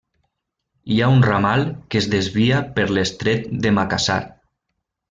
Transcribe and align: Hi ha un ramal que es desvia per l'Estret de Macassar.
Hi 0.95 0.97
ha 1.01 1.09
un 1.17 1.21
ramal 1.27 1.67
que 1.75 2.01
es 2.01 2.09
desvia 2.15 2.65
per 2.79 2.89
l'Estret 2.95 3.49
de 3.67 3.75
Macassar. 3.79 4.23